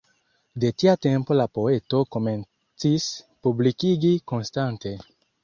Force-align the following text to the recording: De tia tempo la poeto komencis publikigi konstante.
De 0.61 0.69
tia 0.83 0.93
tempo 1.05 1.37
la 1.37 1.45
poeto 1.57 1.99
komencis 2.15 3.07
publikigi 3.49 4.13
konstante. 4.35 4.97